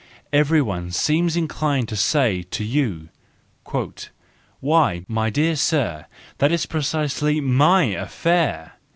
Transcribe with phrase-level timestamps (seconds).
[0.33, 3.09] Everyone seems inclined to say to you:
[4.59, 6.07] "Why, my dear Sir,
[6.39, 8.77] that is precisely my affair!